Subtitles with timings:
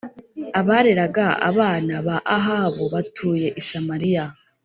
[0.59, 4.23] abareraga abana ba Ahabu batuye i Samariya